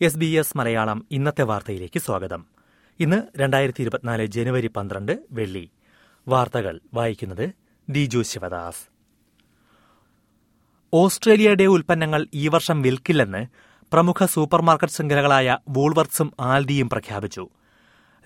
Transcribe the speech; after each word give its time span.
S 0.00 0.16
B 0.16 0.26
S 0.26 0.58
Malayalam 0.58 1.06
ഇന്നത്തെ 1.10 1.42
വാർത്തയിലേക്ക് 1.42 2.00
സ്വാഗതം. 2.00 2.44
ഇന്ന് 3.00 3.22
രണ്ടായിരത്തി 3.36 3.82
ഇരുപത്തിനാല് 3.82 4.26
ജനുവരി 4.26 4.66
പന്ത്രണ്ട് 4.66 5.18
വെള്ളി. 5.32 5.70
വാർത്തകൾ 6.28 6.80
വായിക്കുന്നത് 6.94 7.50
ദിജു 7.88 8.22
ശിവദാസ്. 8.22 8.88
ഓസ്ട്രേലിയയുടെ 10.94 11.64
ഉൽപ്പന്നങ്ങൾ 11.64 12.26
ഈ 12.34 12.48
വർഷം 12.48 12.82
വിൽക്കില്ലെന്ന് 12.82 13.46
പ്രമുഖ 13.92 14.24
സൂപ്പർമാർക്കറ്റ് 14.24 14.92
ശൃംഖലകളായ 14.92 15.58
വൂൾവർട്സും 15.68 16.32
ആൽഡിയും 16.40 16.88
പ്രഖ്യാപിച്ചു. 16.88 17.48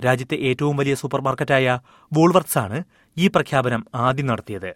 രാജ്യത്തെ 0.05 0.35
ഏറ്റവും 0.35 0.77
വലിയ 0.77 0.95
സൂപ്പർമാർക്കറ്റായ 0.95 1.81
വൂൾവർട്സാണ് 2.13 2.85
ഈ 3.19 3.29
പ്രഖ്യാപനം 3.29 3.87
ആദ്യം 3.95 4.27
നടത്തിയത്. 4.27 4.75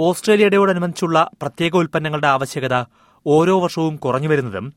ഓസ്ട്രേലിയയോടനുബന്ധിച്ചുള്ള 0.00 1.30
പ്രത്യേക 1.42 1.76
ഉൽപ്പന്നങ്ങളുടെ 1.76 2.26
ആവശ്യകത 2.26 2.84
ഓരോ 3.26 3.60
വർഷവും 3.60 3.96
കുറഞ്ഞുവരുന്നതും 3.96 4.74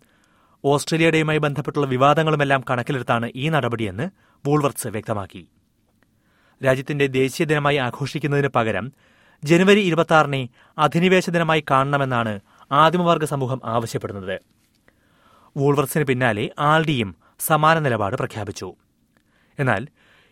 ഓസ്ട്രേലിയയുമായി 0.66 1.38
ബന്ധപ്പെട്ടുള്ള 1.38 1.88
വിവാദങ്ങളുമെല്ലാം 1.88 2.64
കണക്കിലെടുത്താണ് 2.70 3.32
ഈ 3.36 3.50
നടപടിയെന്ന് 3.50 4.10
വൂൾവർട്സ് 4.48 4.88
വ്യക്തമാക്കി. 4.88 5.48
രാജ്യത്തിന്റെ 6.66 7.08
ദേശീയ 7.08 7.46
ദിനമായി 7.46 7.78
ആഘോഷിക്കുന്നതിന് 7.78 8.48
പകരം 8.48 8.94
ജനുവരി 9.44 9.80
ഇരുപത്തിയാറിനെ 9.80 10.50
അധിനിവേശ 10.78 11.30
ദിനമായി 11.30 11.64
കാണണമെന്നാണ് 11.72 12.40
ആദിമവർഗ 12.72 13.24
സമൂഹം 13.24 13.62
ആവശ്യപ്പെടുന്നത്. 13.66 14.40
വൂൾവർസിന് 15.58 16.04
പിന്നാലെ 16.04 16.50
ആൾഡിയും 16.60 17.16
സമാന 17.40 17.80
നിലപാട് 17.80 18.16
പ്രഖ്യാപിച്ചു. 18.16 18.74
എന്നാൽ 19.60 19.88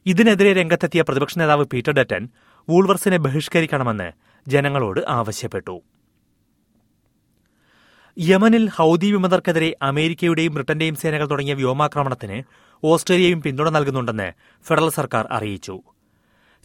ഇതിനെതിരെ 0.05 0.53
രംഗത്തെത്തിയ 0.53 1.01
പ്രതിപക്ഷ 1.01 1.37
നേതാവ് 1.37 1.65
പീറ്റർ 1.65 1.91
ഡറ്റൻ 1.91 2.29
വൂൾവർസിനെ 2.69 3.17
ബഹിഷ്കരിക്കണമെന്ന് 3.17 4.11
ജനങ്ങളോട് 4.47 5.01
ആവശ്യപ്പെട്ടു. 5.09 5.81
യമനിൽ 8.17 8.69
ഹൌദി 8.69 9.11
വിമതർക്കെതിരെ 9.11 9.75
അമേരിക്കയുടെയും 9.81 10.53
ബ്രിട്ടന്റെയും 10.53 10.95
സേനകൾ 10.95 11.25
തുടങ്ങിയ 11.25 11.53
വ്യോമാക്രമണത്തിന് 11.53 12.43
ഓസ്ട്രേലിയയും 12.83 13.41
പിന്തുണ 13.41 13.69
നൽകുന്നുണ്ടെന്ന് 13.69 14.31
ഫെഡറൽ 14.67 14.89
സർക്കാർ 14.89 15.27
അറിയിച്ചു. 15.31 15.81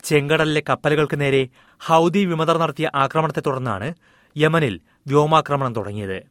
ചെങ്കടലിലെ 0.04 0.62
കപ്പലുകൾക്ക് 0.68 1.20
നേരെ 1.20 1.48
ഹൌദി 1.80 2.24
വിമതർ 2.24 2.58
നടത്തിയ 2.58 2.90
ആക്രമണത്തെ 2.94 3.42
തുടർന്നാണ് 3.46 3.94
യമനിൽ 4.36 4.80
വ്യോമാക്രമണം 5.06 5.74
തുടങ്ങിയത്. 5.74 6.22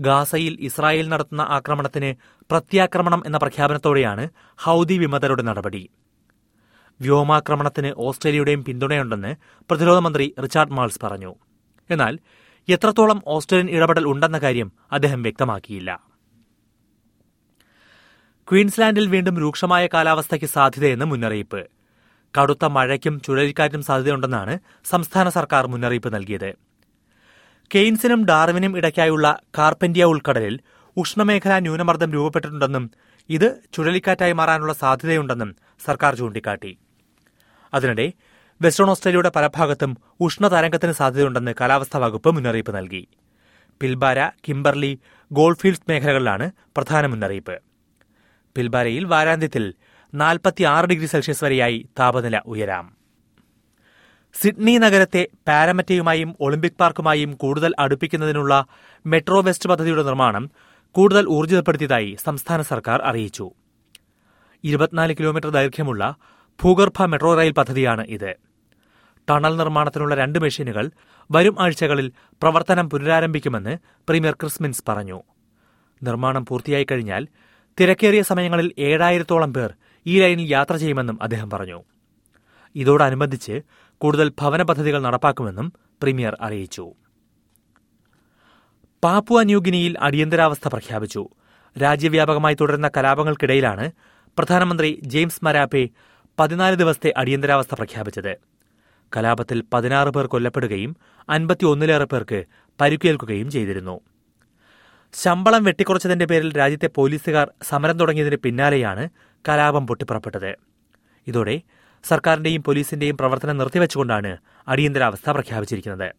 ഗാസയിൽ 0.00 0.56
ഇസ്രായേൽ 0.60 1.08
നടത്തുന്ന 1.08 1.42
ആക്രമണത്തിന് 1.42 2.14
പ്രത്യാക്രമണം 2.50 3.22
എന്ന 3.26 3.36
പ്രഖ്യാപനത്തോടെയാണ് 3.36 4.28
ഹൌദി 4.56 4.98
വിമതരുടെ 4.98 5.42
നടപടി. 5.42 5.88
വ്യോമാക്രമണത്തിന് 7.00 7.92
ഓസ്ട്രേലിയയുടെയും 7.96 8.64
പിന്തുണയുണ്ടെന്ന് 8.64 9.36
പ്രതിരോധ 9.70 9.98
മന്ത്രി 9.98 10.34
റിച്ചാർഡ് 10.42 10.72
മാൾസ് 10.72 11.00
പറഞ്ഞു. 11.02 11.34
എന്നാൽ 11.90 12.18
എത്രത്തോളം 12.68 13.22
ഓസ്ട്രേലിയൻ 13.26 13.76
ഇടപെടൽ 13.76 14.06
ഉണ്ടെന്ന 14.06 14.38
കാര്യം 14.38 14.72
അദ്ദേഹം 14.92 15.22
വ്യക്തമാക്കിയില്ല. 15.22 16.00
ക്വീൻസ്ലാൻഡിൽ 18.50 19.06
വീണ്ടും 19.06 19.36
രൂക്ഷമായ 19.40 19.86
കാലാവസ്ഥയ്ക്ക് 19.86 20.46
സാധ്യതയെന്ന് 20.46 21.04
മുന്നറിയിപ്പ്. 21.04 21.66
കടുത്ത 22.40 22.64
മഴയ്ക്കും 22.64 23.20
ചുഴലിക്കാറ്റും 23.20 23.82
സാധ്യതയുണ്ടെന്നാണ് 23.82 24.58
സംസ്ഥാന 24.84 25.28
സർക്കാർ 25.28 25.66
മുന്നറിയിപ്പ് 25.66 26.14
നൽകിയത്. 26.14 26.54
കെയ്ൻസിനും 27.74 28.24
ഡാർവിനും 28.24 28.76
ഇടയ്ക്കായുള്ള 28.76 29.38
കാർപ്പന്റിയ 29.58 30.04
ഉൾക്കടലിൽ 30.04 30.60
ഉഷ്ണമേഖലാ 30.96 31.58
ന്യൂനമർദ്ദം 31.58 32.12
രൂപപ്പെട്ടിട്ടുണ്ടെന്നും 32.12 32.90
ഇത് 33.28 33.60
ചുഴലിക്കാറ്റായി 33.72 34.32
മാറാനുള്ള 34.32 34.72
സാധ്യതയുണ്ടെന്നും 34.72 35.56
സർക്കാർ 35.84 36.14
ചൂണ്ടിക്കാട്ടി. 36.14 36.78
അതിനിടെ 37.74 38.12
വെസ്റ്റേൺ 38.64 38.90
ഓസ്ട്രേലിയയുടെ 38.90 39.30
പല 39.36 39.46
ഭാഗത്തും 39.56 39.96
ഉഷ്ണതരംഗത്തിന് 40.20 40.92
സാധ്യതയുണ്ടെന്ന് 40.92 41.54
കാലാവസ്ഥാ 41.60 41.98
വകുപ്പ് 42.00 42.30
മുന്നറിയിപ്പ് 42.34 42.76
നൽകി. 42.76 43.08
പിൽബാര 43.80 44.28
കിംബർലി 44.48 44.98
ഗോൾഡ്ഫീൽഡ്സ് 45.32 45.88
മേഖലകളിലാണ് 45.88 46.50
പ്രധാന 46.76 47.06
മുന്നറിയിപ്പ്. 47.06 47.56
പിൽബാരയിൽ 48.56 49.04
വാരാന്ത്യത്തിൽ 49.04 49.74
നാൽപ്പത്തിയാറ് 50.14 50.86
ഡിഗ്രി 50.86 51.06
സെൽഷ്യസ് 51.06 51.44
വരെയായി 51.44 51.88
താപനില 51.98 52.40
ഉയരാം. 52.46 52.86
സിഡ്നി 54.34 54.78
നഗരത്തെ 54.78 55.28
പാരമറ്റയുമായും 55.48 56.36
ഒളിമ്പിക് 56.40 56.78
പാർക്കുമായും 56.80 57.34
കൂടുതൽ 57.34 57.74
അടുപ്പിക്കുന്നതിനുള്ള 57.78 58.66
മെട്രോ 59.06 59.40
വെസ്റ്റ് 59.42 59.68
പദ്ധതിയുടെ 59.68 60.02
നിർമ്മാണം 60.02 60.50
കൂടുതൽ 60.94 61.26
ഊർജിതപ്പെടുത്തിയതായി 61.26 62.16
സംസ്ഥാന 62.24 62.62
സർക്കാർ 62.62 63.00
അറിയിച്ചു. 63.02 63.50
ഇരുപത്തിനാല് 64.64 65.14
കിലോമീറ്റർ 65.20 65.50
ദൈർഘ്യമുള്ള 65.50 66.14
ഭൂഗർഭ 66.62 67.04
മെട്രോ 67.04 67.34
റെയിൽ 67.34 67.52
പദ്ധതിയാണ് 67.52 68.06
ഇത്. 68.06 68.32
ടണൽ 69.30 69.56
നിർമ്മാണത്തിനുള്ള 69.56 70.14
രണ്ട് 70.14 70.38
മെഷീനുകൾ 70.38 70.90
വരും 71.30 71.56
ആഴ്ചകളിൽ 71.60 72.12
പ്രവർത്തനം 72.18 72.90
പുനരാരംഭിക്കുമെന്ന് 72.90 73.78
പ്രീമിയർ 73.86 74.34
ക്രിസ്മിൻസ് 74.34 74.84
പറഞ്ഞു. 74.88 75.22
നിർമ്മാണം 76.02 76.46
പൂർത്തിയായി 76.46 76.86
കഴിഞ്ഞാൽ 76.90 77.26
തിരക്കേറിയ 77.80 78.22
സമയങ്ങളിൽ 78.22 78.72
ഏഴായിരത്തോളം 78.78 79.54
പേർ 79.54 79.74
ഈ 80.06 80.20
ലൈനിൽ 80.20 80.52
യാത്ര 80.52 80.76
ചെയ്യുമെന്നും 80.76 81.18
അദ്ദേഹം 81.22 81.50
പറഞ്ഞു. 81.50 81.82
ഇതോടനുബന്ധിച്ച് 82.74 83.60
കൂടുതൽ 83.98 84.28
ഭവന 84.28 84.62
പദ്ധതികൾ 84.62 85.02
നടപ്പാക്കുമെന്നും 85.02 85.72
പ്രീമിയർ 86.02 86.36
അറിയിച്ചു. 86.40 86.92
പാപ്പുവ 89.04 89.42
ന്യൂഗിനിയിൽ 89.42 89.96
അടിയന്തരാവസ്ഥ 90.00 90.68
പ്രഖ്യാപിച്ചു. 90.68 91.28
രാജ്യവ്യാപകമായി 91.82 92.54
തുടരുന്ന 92.54 92.90
കലാപങ്ങൾക്കിടയിലാണ് 92.96 93.90
പ്രധാനമന്ത്രി 94.38 95.00
ജെയിംസ് 95.02 95.44
മരാപ്പെ 95.44 95.88
പതിനാല് 96.38 96.76
ദിവസത്തെ 96.76 97.14
അടിയന്തരാവസ്ഥ 97.16 97.74
പ്രഖ്യാപിച്ചത്. 97.74 98.53
കലാപത്തിൽ 99.16 99.64
പതിനാറ് 99.72 100.08
പേർ 100.08 100.26
കൊല്ലപ്പെടുകയും 100.26 100.96
അൻപത്തിയൊന്നിലേറെ 101.28 102.04
പേർക്ക് 102.04 102.44
പരിക്കേൽക്കുകയും 102.80 103.50
ചെയ്തിരുന്നു. 103.50 104.00
ശമ്പളം 105.12 105.64
വെട്ടിക്കുറച്ചതിന്റെ 105.64 106.24
പേരിൽ 106.24 106.56
രാജ്യത്തെ 106.56 106.86
പോലീസുകാർ 106.86 107.50
സമരം 107.62 107.98
തുടങ്ങിയതിന് 107.98 108.36
പിന്നാലെയാണ് 108.36 109.08
കലാപം 109.48 109.86
പൊട്ടിപ്പുറപ്പെട്ടത്. 109.86 110.54
ഇതോടെ 111.26 111.62
സർക്കാരിന്റെയും 112.04 112.62
പോലീസിന്റെയും 112.62 113.16
പ്രവർത്തനം 113.16 113.58
നിർത്തിവെച്ചുകൊണ്ടാണ് 113.58 114.36
അടിയന്തരാവസ്ഥ 114.68 115.30
പ്രഖ്യാപിച്ചിരിക്കുന്നത്. 115.30 116.12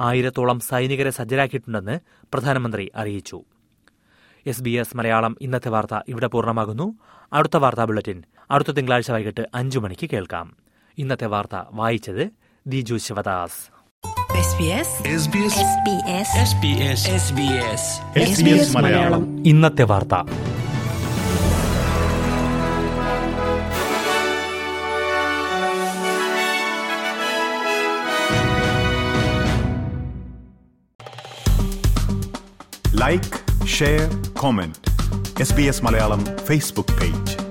ആയിരത്തോളം 0.00 0.60
സൈനികരെ 0.60 1.10
സജ്ജരാക്കിയിട്ടുണ്ടെന്ന് 1.10 2.00
പ്രധാനമന്ത്രി 2.32 2.90
അറിയിച്ചു. 2.96 3.44
എസ് 4.46 4.62
ബി 4.62 4.70
എസ് 4.70 4.96
മലയാളം 4.96 5.36
ഇന്നത്തെ 5.40 5.68
വാർത്ത 5.68 5.98
ഇവിടെ 6.08 6.26
പൂർണമാകുന്നു. 6.26 6.98
അടുത്ത 7.32 7.56
വാർത്താ 7.56 7.84
ബുള്ളറ്റിൻ 7.84 8.22
അടുത്ത 8.50 8.70
തിങ്കളാഴ്ച 8.70 9.10
വൈകിട്ട് 9.10 9.46
അഞ്ചു 9.54 9.78
മണിക്ക് 9.78 10.10
കേൾക്കാം. 10.10 10.65
ഇന്നത്തെ 10.98 11.26
വാർത്ത 11.26 11.56
വായിച്ചത് 11.72 12.24
Diju 12.66 12.96
Sivadas 13.06 13.58
SBS 14.40 14.88
SBS 15.20 15.54
SBS 15.70 16.30
SBS 16.42 17.00
SBS 17.20 17.84
SBS 18.24 18.68
Malayalam 18.76 19.22
ഇന്നത്തെ 19.46 19.84
വാർത്ത 19.84 20.14
like 33.02 33.38
share 33.78 34.06
comment 34.40 34.78
S 35.40 35.54
B 35.54 35.66
S 35.72 35.82
Malayalam 35.82 36.22
Facebook 36.44 36.96
page 37.00 37.45